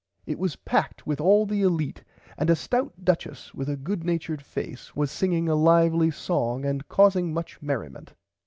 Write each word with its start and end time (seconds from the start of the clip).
It 0.25 0.39
was 0.39 0.55
packed 0.55 1.05
with 1.05 1.21
all 1.21 1.45
the 1.45 1.61
Elite 1.61 2.03
and 2.35 2.49
a 2.49 2.55
stout 2.55 3.05
duchess 3.05 3.53
with 3.53 3.69
a 3.69 3.77
good 3.77 4.03
natured 4.03 4.41
face 4.41 4.95
was 4.95 5.11
singing 5.11 5.47
a 5.47 5.53
lively 5.53 6.09
song 6.09 6.65
and 6.65 6.87
causing 6.87 7.31
much 7.31 7.61
merriment. 7.61 8.15